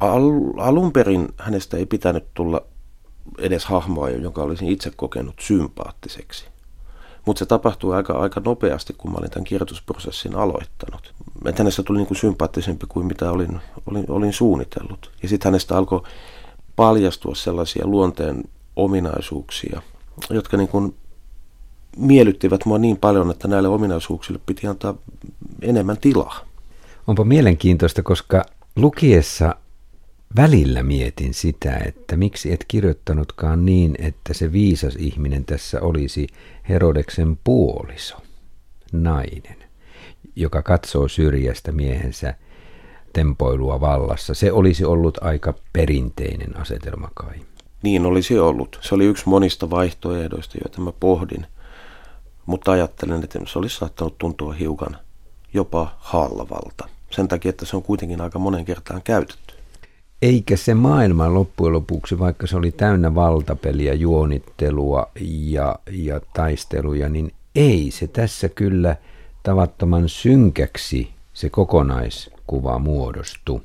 [0.00, 2.66] Al- alun perin hänestä ei pitänyt tulla
[3.38, 6.46] edes hahmoa, jonka olisin itse kokenut sympaattiseksi.
[7.26, 11.14] Mutta se tapahtui aika, aika nopeasti, kun mä olin tämän kirjoitusprosessin aloittanut.
[11.44, 15.12] Että hänestä tuli niin kuin sympaattisempi kuin mitä olin, olin, olin suunnitellut.
[15.22, 16.02] Ja sitten hänestä alkoi
[16.76, 18.44] paljastua sellaisia luonteen
[18.76, 19.82] ominaisuuksia,
[20.30, 20.94] jotka niin kuin
[21.96, 24.94] miellyttivät mua niin paljon, että näille ominaisuuksille piti antaa
[25.62, 26.40] enemmän tilaa.
[27.06, 28.44] Onpa mielenkiintoista, koska
[28.76, 29.54] lukiessa
[30.36, 36.26] välillä mietin sitä, että miksi et kirjoittanutkaan niin, että se viisas ihminen tässä olisi
[36.68, 38.16] Herodeksen puoliso,
[38.92, 39.65] nainen,
[40.36, 42.34] joka katsoo syrjästä miehensä
[43.12, 44.34] tempoilua vallassa.
[44.34, 47.34] Se olisi ollut aika perinteinen asetelma kai.
[47.82, 48.78] Niin olisi ollut.
[48.82, 51.46] Se oli yksi monista vaihtoehdoista, joita mä pohdin.
[52.46, 54.96] Mutta ajattelen, että se olisi saattanut tuntua hiukan
[55.54, 56.88] jopa halvalta.
[57.10, 59.54] Sen takia, että se on kuitenkin aika monen kertaan käytetty.
[60.22, 67.32] Eikä se maailma loppujen lopuksi, vaikka se oli täynnä valtapeliä, juonittelua ja, ja taisteluja, niin
[67.54, 68.96] ei se tässä kyllä
[69.46, 73.62] tavattoman synkäksi se kokonaiskuva muodostu.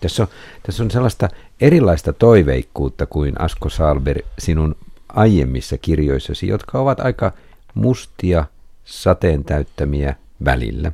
[0.00, 0.28] Tässä on,
[0.62, 1.28] tässä on sellaista
[1.60, 4.76] erilaista toiveikkuutta kuin Asko Salber sinun
[5.08, 7.32] aiemmissa kirjoissasi, jotka ovat aika
[7.74, 8.44] mustia,
[8.84, 10.14] sateen täyttämiä
[10.44, 10.92] välillä.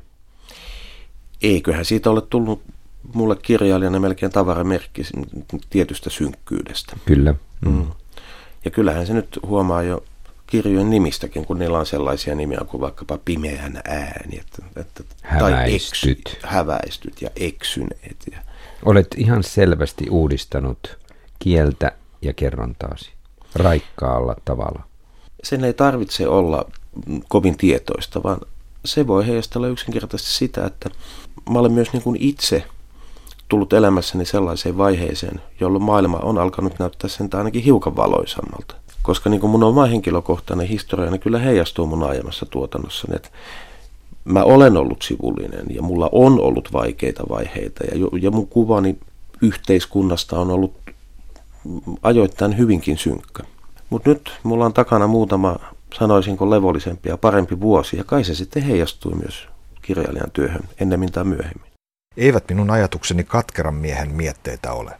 [1.43, 2.63] Eiköhän siitä ole tullut
[3.15, 5.03] mulle kirjailijana melkein tavaramerkki
[5.71, 6.97] tietystä synkkyydestä.
[7.05, 7.35] Kyllä.
[7.67, 7.87] Mm.
[8.65, 10.05] Ja kyllähän se nyt huomaa jo
[10.47, 15.05] kirjojen nimistäkin, kun niillä on sellaisia nimiä kuin vaikkapa pimeän ääni, että, että,
[15.39, 18.17] tai eksy, häväistyt ja eksyneet.
[18.33, 18.39] Ja.
[18.85, 20.99] Olet ihan selvästi uudistanut
[21.39, 21.93] kieltä
[22.23, 23.13] ja kerrontaasi
[23.55, 24.83] raikkaalla tavalla.
[25.43, 26.65] Sen ei tarvitse olla
[27.29, 28.41] kovin tietoista, vaan
[28.85, 30.91] se voi heijastella yksinkertaisesti sitä, että
[31.51, 32.65] mä olen myös niin kuin itse
[33.49, 38.75] tullut elämässäni sellaiseen vaiheeseen, jolloin maailma on alkanut näyttää sen ainakin hiukan valoisammalta.
[39.05, 43.29] Koska niin kuin mun oma henkilökohtainen historia niin kyllä heijastuu mun aiemmassa tuotannossa, että
[44.25, 48.99] mä olen ollut sivullinen ja mulla on ollut vaikeita vaiheita ja, ja mun kuvani
[49.43, 50.75] yhteiskunnasta on ollut
[52.03, 53.43] ajoittain hyvinkin synkkä.
[53.91, 55.57] Mutta nyt mulla on takana muutama,
[55.99, 59.49] sanoisinko, levollisempi ja parempi vuosi ja kai se sitten heijastui myös
[59.83, 61.73] kirjailijan työhön ennemmin tai myöhemmin.
[62.17, 64.93] Eivät minun ajatukseni katkeran miehen mietteitä ole.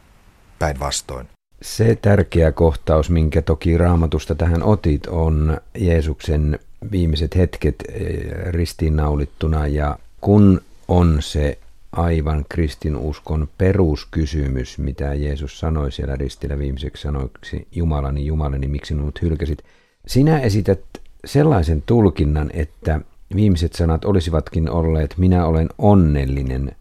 [0.59, 1.34] Päinvastoin.
[1.61, 6.59] Se tärkeä kohtaus, minkä toki raamatusta tähän otit, on Jeesuksen
[6.91, 11.57] viimeiset hetket eh, ristiinnaulittuna ja kun on se
[11.91, 19.63] aivan kristinuskon peruskysymys, mitä Jeesus sanoi siellä ristillä viimeiseksi sanoiksi, Jumalani, Jumalani, miksi minut hylkäsit.
[20.07, 20.81] Sinä esität
[21.25, 23.01] sellaisen tulkinnan, että
[23.35, 26.75] viimeiset sanat olisivatkin olleet, minä olen onnellinen,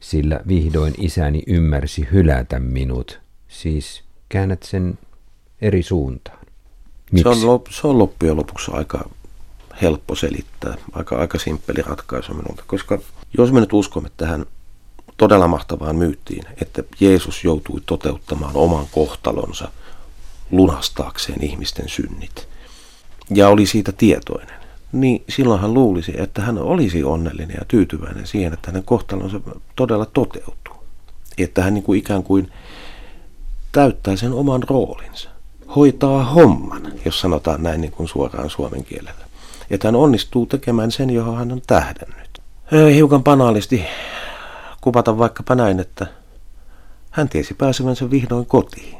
[0.00, 3.20] sillä vihdoin isäni ymmärsi hylätä minut.
[3.48, 4.98] Siis käännät sen
[5.60, 6.38] eri suuntaan.
[7.12, 7.22] Miksi?
[7.22, 9.08] Se on, lop, se on loppujen lopuksi aika
[9.82, 12.98] helppo selittää, aika, aika simppeli ratkaisu minulta, koska
[13.38, 14.46] jos me nyt uskomme tähän
[15.16, 19.68] todella mahtavaan myyttiin, että Jeesus joutui toteuttamaan oman kohtalonsa
[20.50, 22.48] lunastaakseen ihmisten synnit,
[23.30, 24.60] ja oli siitä tietoinen,
[24.92, 29.40] niin silloin hän luulisi, että hän olisi onnellinen ja tyytyväinen siihen, että hänen kohtalonsa
[29.76, 30.76] todella toteutuu.
[31.38, 32.52] Että hän niin kuin ikään kuin
[33.76, 35.30] täyttää sen oman roolinsa,
[35.76, 39.24] hoitaa homman, jos sanotaan näin niin kuin suoraan suomen kielellä.
[39.70, 42.42] Että hän onnistuu tekemään sen, johon hän on tähdännyt.
[42.94, 43.84] Hiukan banaalisti
[44.80, 46.06] kuvata vaikkapa näin, että
[47.10, 48.98] hän tiesi pääsevänsä vihdoin kotiin.